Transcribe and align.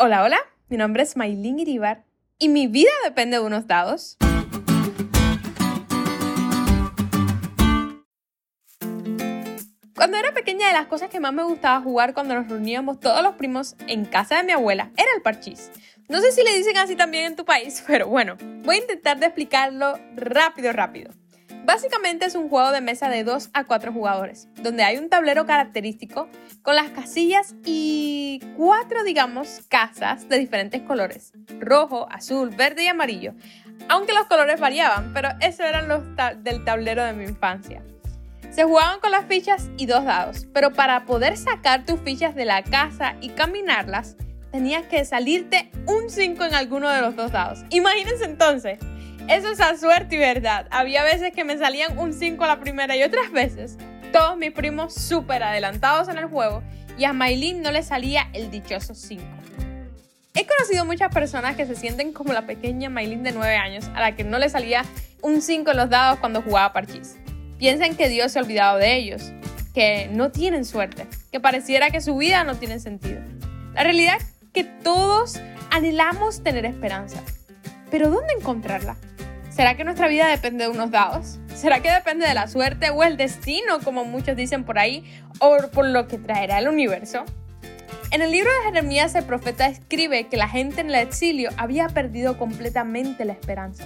Hola, 0.00 0.22
hola, 0.22 0.38
mi 0.68 0.76
nombre 0.76 1.02
es 1.02 1.16
Maylin 1.16 1.58
Iribar 1.58 2.04
y 2.38 2.48
mi 2.48 2.68
vida 2.68 2.92
depende 3.02 3.38
de 3.38 3.42
unos 3.42 3.66
dados. 3.66 4.16
Cuando 9.96 10.16
era 10.16 10.32
pequeña, 10.34 10.68
de 10.68 10.72
las 10.72 10.86
cosas 10.86 11.10
que 11.10 11.18
más 11.18 11.32
me 11.32 11.42
gustaba 11.42 11.80
jugar 11.80 12.14
cuando 12.14 12.36
nos 12.36 12.46
reuníamos 12.48 13.00
todos 13.00 13.24
los 13.24 13.34
primos 13.34 13.74
en 13.88 14.04
casa 14.04 14.36
de 14.36 14.44
mi 14.44 14.52
abuela 14.52 14.92
era 14.96 15.08
el 15.16 15.22
parchís. 15.22 15.72
No 16.08 16.20
sé 16.20 16.30
si 16.30 16.44
le 16.44 16.56
dicen 16.56 16.76
así 16.76 16.94
también 16.94 17.24
en 17.24 17.34
tu 17.34 17.44
país, 17.44 17.82
pero 17.88 18.06
bueno, 18.06 18.36
voy 18.62 18.76
a 18.76 18.80
intentar 18.82 19.18
de 19.18 19.26
explicarlo 19.26 19.98
rápido, 20.14 20.72
rápido. 20.72 21.10
Básicamente 21.68 22.24
es 22.24 22.34
un 22.34 22.48
juego 22.48 22.72
de 22.72 22.80
mesa 22.80 23.10
de 23.10 23.24
2 23.24 23.50
a 23.52 23.64
4 23.64 23.92
jugadores, 23.92 24.48
donde 24.62 24.84
hay 24.84 24.96
un 24.96 25.10
tablero 25.10 25.44
característico 25.44 26.26
con 26.62 26.74
las 26.74 26.88
casillas 26.88 27.56
y 27.62 28.40
cuatro, 28.56 29.04
digamos, 29.04 29.60
casas 29.68 30.30
de 30.30 30.38
diferentes 30.38 30.80
colores, 30.80 31.34
rojo, 31.60 32.08
azul, 32.10 32.48
verde 32.48 32.84
y 32.84 32.86
amarillo, 32.86 33.34
aunque 33.90 34.14
los 34.14 34.24
colores 34.28 34.58
variaban, 34.58 35.12
pero 35.12 35.28
esos 35.42 35.60
eran 35.60 35.88
los 35.88 36.04
del 36.42 36.64
tablero 36.64 37.04
de 37.04 37.12
mi 37.12 37.24
infancia. 37.24 37.82
Se 38.48 38.64
jugaban 38.64 39.00
con 39.00 39.10
las 39.10 39.26
fichas 39.26 39.68
y 39.76 39.84
dos 39.84 40.06
dados, 40.06 40.46
pero 40.54 40.72
para 40.72 41.04
poder 41.04 41.36
sacar 41.36 41.84
tus 41.84 42.00
fichas 42.00 42.34
de 42.34 42.46
la 42.46 42.64
casa 42.64 43.16
y 43.20 43.28
caminarlas, 43.28 44.16
tenías 44.52 44.86
que 44.86 45.04
salirte 45.04 45.70
un 45.84 46.08
5 46.08 46.46
en 46.46 46.54
alguno 46.54 46.88
de 46.88 47.02
los 47.02 47.14
dos 47.14 47.30
dados. 47.30 47.62
Imagínense 47.68 48.24
entonces, 48.24 48.78
eso 49.28 49.50
es 49.50 49.60
a 49.60 49.76
suerte 49.76 50.16
y 50.16 50.18
verdad. 50.18 50.66
Había 50.70 51.04
veces 51.04 51.32
que 51.32 51.44
me 51.44 51.58
salían 51.58 51.98
un 51.98 52.12
5 52.12 52.42
a 52.44 52.46
la 52.46 52.60
primera 52.60 52.96
y 52.96 53.02
otras 53.02 53.30
veces 53.30 53.76
todos 54.12 54.36
mis 54.38 54.52
primos 54.52 54.94
súper 54.94 55.42
adelantados 55.42 56.08
en 56.08 56.18
el 56.18 56.26
juego 56.26 56.62
y 56.96 57.04
a 57.04 57.12
Maylin 57.12 57.60
no 57.60 57.70
le 57.70 57.82
salía 57.82 58.28
el 58.32 58.50
dichoso 58.50 58.94
5. 58.94 59.22
He 60.34 60.46
conocido 60.46 60.84
muchas 60.84 61.12
personas 61.12 61.56
que 61.56 61.66
se 61.66 61.74
sienten 61.74 62.12
como 62.12 62.32
la 62.32 62.46
pequeña 62.46 62.88
Maylin 62.88 63.22
de 63.22 63.32
9 63.32 63.56
años 63.56 63.90
a 63.94 64.00
la 64.00 64.16
que 64.16 64.24
no 64.24 64.38
le 64.38 64.48
salía 64.48 64.84
un 65.20 65.42
5 65.42 65.70
en 65.70 65.76
los 65.76 65.90
dados 65.90 66.18
cuando 66.20 66.42
jugaba 66.42 66.72
parchís. 66.72 67.16
Piensan 67.58 67.96
que 67.96 68.08
Dios 68.08 68.32
se 68.32 68.38
ha 68.38 68.42
olvidado 68.42 68.78
de 68.78 68.96
ellos, 68.96 69.32
que 69.74 70.08
no 70.12 70.30
tienen 70.30 70.64
suerte, 70.64 71.06
que 71.32 71.40
pareciera 71.40 71.90
que 71.90 72.00
su 72.00 72.16
vida 72.16 72.44
no 72.44 72.54
tiene 72.54 72.78
sentido. 72.78 73.20
La 73.74 73.82
realidad 73.82 74.16
es 74.16 74.26
que 74.52 74.64
todos 74.64 75.38
anhelamos 75.70 76.42
tener 76.42 76.64
esperanza, 76.64 77.20
pero 77.90 78.10
¿dónde 78.10 78.32
encontrarla? 78.32 78.96
¿Será 79.58 79.74
que 79.74 79.82
nuestra 79.82 80.06
vida 80.06 80.28
depende 80.28 80.62
de 80.62 80.70
unos 80.70 80.92
dados? 80.92 81.40
¿Será 81.52 81.80
que 81.80 81.90
depende 81.90 82.28
de 82.28 82.32
la 82.32 82.46
suerte 82.46 82.90
o 82.90 83.02
el 83.02 83.16
destino, 83.16 83.80
como 83.80 84.04
muchos 84.04 84.36
dicen 84.36 84.62
por 84.62 84.78
ahí, 84.78 85.02
o 85.40 85.56
por 85.72 85.84
lo 85.84 86.06
que 86.06 86.16
traerá 86.16 86.60
el 86.60 86.68
universo? 86.68 87.24
En 88.12 88.22
el 88.22 88.30
libro 88.30 88.48
de 88.52 88.66
Jeremías 88.66 89.16
el 89.16 89.24
profeta 89.24 89.66
escribe 89.66 90.28
que 90.28 90.36
la 90.36 90.48
gente 90.48 90.80
en 90.80 90.90
el 90.90 90.94
exilio 90.94 91.50
había 91.56 91.88
perdido 91.88 92.38
completamente 92.38 93.24
la 93.24 93.32
esperanza. 93.32 93.84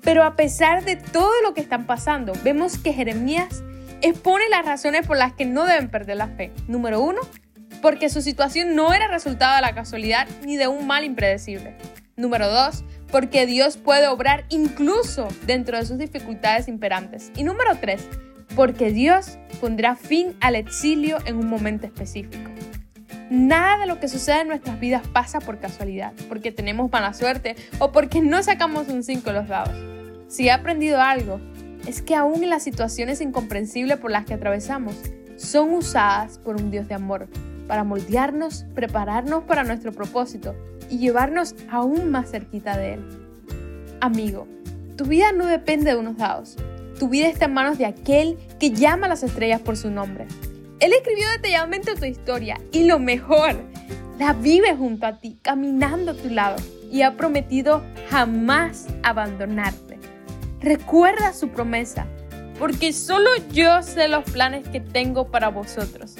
Pero 0.00 0.24
a 0.24 0.36
pesar 0.36 0.86
de 0.86 0.96
todo 0.96 1.34
lo 1.42 1.52
que 1.52 1.60
están 1.60 1.84
pasando, 1.84 2.32
vemos 2.42 2.78
que 2.78 2.94
Jeremías 2.94 3.62
expone 4.00 4.48
las 4.48 4.64
razones 4.64 5.06
por 5.06 5.18
las 5.18 5.34
que 5.34 5.44
no 5.44 5.66
deben 5.66 5.90
perder 5.90 6.16
la 6.16 6.28
fe. 6.28 6.50
Número 6.66 7.02
uno, 7.02 7.20
porque 7.82 8.08
su 8.08 8.22
situación 8.22 8.74
no 8.74 8.94
era 8.94 9.06
resultado 9.08 9.54
de 9.56 9.60
la 9.60 9.74
casualidad 9.74 10.26
ni 10.46 10.56
de 10.56 10.66
un 10.66 10.86
mal 10.86 11.04
impredecible. 11.04 11.76
Número 12.16 12.48
dos, 12.48 12.84
porque 13.10 13.44
Dios 13.44 13.76
puede 13.76 14.06
obrar 14.06 14.44
incluso 14.48 15.28
dentro 15.46 15.78
de 15.78 15.84
sus 15.84 15.98
dificultades 15.98 16.68
imperantes. 16.68 17.32
Y 17.36 17.42
número 17.42 17.76
tres, 17.80 18.06
porque 18.54 18.90
Dios 18.92 19.38
pondrá 19.60 19.96
fin 19.96 20.36
al 20.40 20.54
exilio 20.54 21.18
en 21.26 21.36
un 21.36 21.48
momento 21.48 21.86
específico. 21.86 22.50
Nada 23.30 23.78
de 23.78 23.86
lo 23.86 23.98
que 23.98 24.08
sucede 24.08 24.42
en 24.42 24.48
nuestras 24.48 24.78
vidas 24.78 25.02
pasa 25.08 25.40
por 25.40 25.58
casualidad, 25.58 26.12
porque 26.28 26.52
tenemos 26.52 26.92
mala 26.92 27.14
suerte 27.14 27.56
o 27.78 27.90
porque 27.90 28.20
no 28.20 28.42
sacamos 28.42 28.88
un 28.88 29.02
5 29.02 29.30
en 29.30 29.36
los 29.36 29.48
dados. 29.48 29.74
Si 30.28 30.46
he 30.46 30.52
aprendido 30.52 31.00
algo, 31.00 31.40
es 31.86 32.00
que 32.00 32.14
aún 32.14 32.48
las 32.48 32.62
situaciones 32.62 33.20
incomprensibles 33.20 33.98
por 33.98 34.10
las 34.10 34.24
que 34.24 34.34
atravesamos, 34.34 34.94
son 35.36 35.72
usadas 35.72 36.38
por 36.38 36.56
un 36.56 36.70
Dios 36.70 36.86
de 36.86 36.94
amor 36.94 37.28
para 37.66 37.84
moldearnos, 37.84 38.66
prepararnos 38.74 39.44
para 39.44 39.64
nuestro 39.64 39.92
propósito 39.92 40.54
y 40.90 40.98
llevarnos 40.98 41.54
aún 41.70 42.10
más 42.10 42.30
cerquita 42.30 42.76
de 42.76 42.94
Él. 42.94 43.04
Amigo, 44.00 44.46
tu 44.96 45.06
vida 45.06 45.32
no 45.32 45.46
depende 45.46 45.90
de 45.90 45.96
unos 45.96 46.16
dados. 46.16 46.56
Tu 46.98 47.08
vida 47.08 47.28
está 47.28 47.46
en 47.46 47.54
manos 47.54 47.78
de 47.78 47.86
aquel 47.86 48.38
que 48.60 48.70
llama 48.70 49.06
a 49.06 49.08
las 49.08 49.22
estrellas 49.22 49.60
por 49.60 49.76
su 49.76 49.90
nombre. 49.90 50.26
Él 50.80 50.92
escribió 50.92 51.28
detalladamente 51.30 51.94
tu 51.94 52.04
historia 52.04 52.60
y 52.70 52.84
lo 52.84 52.98
mejor, 52.98 53.56
la 54.18 54.32
vive 54.32 54.76
junto 54.76 55.06
a 55.06 55.18
ti, 55.18 55.38
caminando 55.42 56.12
a 56.12 56.14
tu 56.14 56.28
lado 56.28 56.56
y 56.90 57.02
ha 57.02 57.16
prometido 57.16 57.82
jamás 58.10 58.86
abandonarte. 59.02 59.98
Recuerda 60.60 61.32
su 61.32 61.48
promesa, 61.48 62.06
porque 62.58 62.92
solo 62.92 63.30
yo 63.52 63.82
sé 63.82 64.08
los 64.08 64.24
planes 64.24 64.68
que 64.68 64.80
tengo 64.80 65.30
para 65.30 65.48
vosotros, 65.48 66.14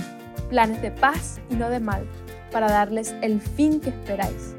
planes 0.45 0.81
de 0.83 0.91
paz 0.91 1.41
y 1.51 1.55
no 1.55 1.71
de 1.71 1.81
mal 1.81 2.05
para 2.53 2.69
darles 2.69 3.15
el 3.23 3.41
fin 3.41 3.81
que 3.81 3.91
esperáis. 3.91 4.55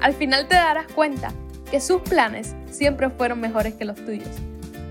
Al 0.00 0.14
final 0.14 0.48
te 0.48 0.54
darás 0.54 0.86
cuenta 0.92 1.32
que 1.70 1.80
sus 1.80 2.02
planes 2.02 2.54
siempre 2.70 3.10
fueron 3.10 3.40
mejores 3.40 3.74
que 3.74 3.84
los 3.84 3.96
tuyos 4.04 4.28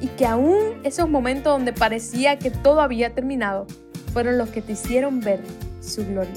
y 0.01 0.07
que 0.07 0.25
aún 0.25 0.79
esos 0.83 1.09
momentos 1.09 1.51
donde 1.51 1.73
parecía 1.73 2.39
que 2.39 2.51
todo 2.51 2.81
había 2.81 3.13
terminado 3.13 3.67
fueron 4.13 4.37
los 4.37 4.49
que 4.49 4.61
te 4.61 4.73
hicieron 4.73 5.19
ver 5.19 5.41
su 5.81 6.05
gloria. 6.05 6.33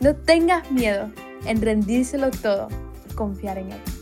No 0.00 0.14
tengas 0.14 0.70
miedo 0.70 1.10
en 1.46 1.60
rendírselo 1.60 2.30
todo 2.30 2.68
y 3.10 3.14
confiar 3.14 3.58
en 3.58 3.72
Él. 3.72 3.95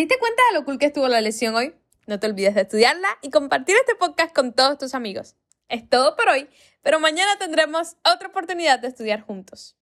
Diste 0.00 0.18
cuenta 0.18 0.42
de 0.50 0.58
lo 0.58 0.64
cool 0.64 0.78
que 0.78 0.86
estuvo 0.86 1.08
la 1.08 1.20
lección 1.20 1.54
hoy? 1.54 1.74
No 2.06 2.18
te 2.18 2.26
olvides 2.26 2.54
de 2.54 2.62
estudiarla 2.62 3.08
y 3.20 3.30
compartir 3.30 3.76
este 3.76 3.94
podcast 3.94 4.34
con 4.34 4.54
todos 4.54 4.78
tus 4.78 4.94
amigos. 4.94 5.36
Es 5.68 5.88
todo 5.88 6.16
por 6.16 6.28
hoy, 6.28 6.48
pero 6.82 7.00
mañana 7.00 7.38
tendremos 7.38 7.96
otra 8.10 8.28
oportunidad 8.28 8.78
de 8.78 8.88
estudiar 8.88 9.20
juntos. 9.20 9.76